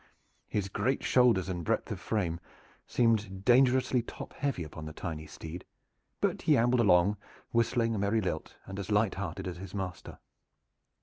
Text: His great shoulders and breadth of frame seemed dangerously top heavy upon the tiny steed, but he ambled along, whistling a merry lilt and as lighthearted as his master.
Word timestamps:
His 0.47 0.67
great 0.67 1.03
shoulders 1.03 1.47
and 1.47 1.63
breadth 1.63 1.91
of 1.91 1.99
frame 1.99 2.39
seemed 2.87 3.45
dangerously 3.45 4.01
top 4.01 4.33
heavy 4.33 4.63
upon 4.63 4.85
the 4.85 4.93
tiny 4.93 5.27
steed, 5.27 5.63
but 6.19 6.41
he 6.41 6.57
ambled 6.57 6.79
along, 6.81 7.17
whistling 7.51 7.93
a 7.93 7.99
merry 7.99 8.19
lilt 8.19 8.55
and 8.65 8.79
as 8.79 8.89
lighthearted 8.89 9.47
as 9.47 9.57
his 9.57 9.75
master. 9.75 10.17